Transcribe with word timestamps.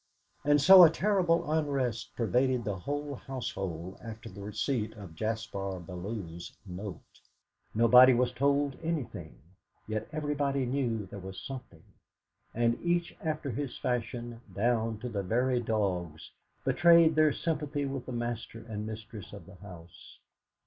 And 0.43 0.59
so 0.59 0.81
a 0.83 0.89
terrible 0.89 1.51
unrest 1.51 2.15
pervaded 2.15 2.63
the 2.63 2.75
whole 2.75 3.13
household 3.13 3.99
after 4.03 4.29
the 4.29 4.41
receipt 4.41 4.93
of 4.95 5.13
Jaspar 5.13 5.79
Bellew's 5.79 6.57
note. 6.65 7.21
Nobody 7.75 8.15
was 8.15 8.31
told 8.31 8.79
anything, 8.81 9.37
yet 9.85 10.07
everybody 10.11 10.65
knew 10.65 11.05
there 11.05 11.19
was 11.19 11.39
something; 11.39 11.83
and 12.51 12.81
each 12.83 13.15
after 13.23 13.51
his 13.51 13.77
fashion, 13.77 14.41
down 14.51 14.97
to 15.01 15.07
the 15.07 15.21
very 15.21 15.59
dogs, 15.59 16.31
betrayed 16.65 17.13
their 17.13 17.31
sympathy 17.31 17.85
with 17.85 18.07
the 18.07 18.11
master 18.11 18.65
and 18.67 18.87
mistress 18.87 19.31
of 19.33 19.45
the 19.45 19.57
house. 19.57 20.17